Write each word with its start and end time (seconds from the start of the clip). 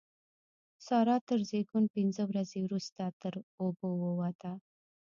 سارا 0.87 1.15
تر 1.27 1.39
زېږون 1.49 1.85
پينځه 1.95 2.23
ورځې 2.29 2.61
روسته 2.71 3.05
تر 3.21 3.33
اوبو 3.61 3.89
ووته. 4.03 4.51